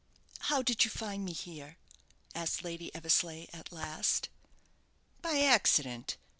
"How 0.49 0.63
did 0.63 0.83
you 0.83 0.89
find 0.89 1.23
me 1.23 1.31
here?" 1.31 1.77
asked 2.33 2.63
Lady 2.63 2.89
Eversleigh, 2.95 3.45
at 3.53 3.71
last. 3.71 4.29
"By 5.21 5.41
accident. 5.41 6.17